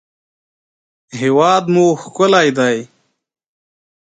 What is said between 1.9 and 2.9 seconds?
ښکلی دی